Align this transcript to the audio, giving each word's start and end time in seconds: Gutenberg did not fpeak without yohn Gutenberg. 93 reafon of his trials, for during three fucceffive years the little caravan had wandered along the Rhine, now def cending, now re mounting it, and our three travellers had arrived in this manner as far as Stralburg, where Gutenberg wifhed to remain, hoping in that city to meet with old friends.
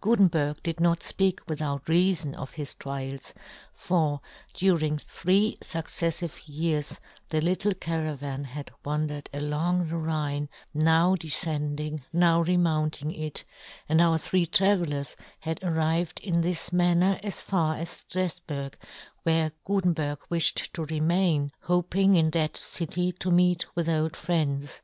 Gutenberg 0.00 0.62
did 0.62 0.78
not 0.78 1.00
fpeak 1.00 1.40
without 1.48 1.86
yohn 1.86 1.86
Gutenberg. 1.86 2.14
93 2.22 2.30
reafon 2.34 2.38
of 2.40 2.50
his 2.50 2.74
trials, 2.74 3.34
for 3.72 4.20
during 4.54 4.98
three 4.98 5.58
fucceffive 5.60 6.40
years 6.46 7.00
the 7.30 7.40
little 7.40 7.74
caravan 7.74 8.44
had 8.44 8.70
wandered 8.84 9.28
along 9.34 9.88
the 9.88 9.96
Rhine, 9.96 10.48
now 10.72 11.16
def 11.16 11.32
cending, 11.32 12.04
now 12.12 12.42
re 12.42 12.56
mounting 12.56 13.10
it, 13.12 13.42
and 13.88 14.00
our 14.00 14.18
three 14.18 14.46
travellers 14.46 15.16
had 15.40 15.58
arrived 15.64 16.20
in 16.20 16.42
this 16.42 16.72
manner 16.72 17.18
as 17.24 17.42
far 17.42 17.74
as 17.74 17.90
Stralburg, 18.06 18.74
where 19.24 19.50
Gutenberg 19.64 20.20
wifhed 20.30 20.70
to 20.74 20.84
remain, 20.84 21.50
hoping 21.62 22.14
in 22.14 22.30
that 22.30 22.56
city 22.56 23.10
to 23.10 23.32
meet 23.32 23.66
with 23.74 23.88
old 23.88 24.14
friends. 24.14 24.80